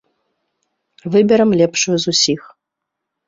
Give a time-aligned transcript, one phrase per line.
[1.15, 2.41] Выберам лепшую з усіх.